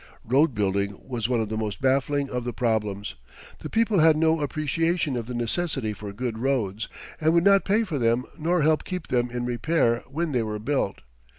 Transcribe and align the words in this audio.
Road 0.25 0.55
building 0.55 0.97
was 1.07 1.29
one 1.29 1.39
of 1.41 1.49
the 1.49 1.57
most 1.57 1.79
baffling 1.79 2.27
of 2.27 2.43
the 2.43 2.53
problems. 2.53 3.13
The 3.59 3.69
people 3.69 3.99
had 3.99 4.17
no 4.17 4.41
appreciation 4.41 5.15
of 5.15 5.27
the 5.27 5.35
necessity 5.35 5.93
for 5.93 6.11
good 6.11 6.39
roads, 6.39 6.87
and 7.21 7.33
would 7.35 7.43
not 7.43 7.65
pay 7.65 7.83
for 7.83 7.99
them 7.99 8.25
nor 8.35 8.63
help 8.63 8.83
keep 8.83 9.09
them 9.09 9.29
in 9.29 9.45
repair 9.45 9.99
when 10.07 10.31
they 10.31 10.41
were 10.41 10.57
built. 10.57 11.01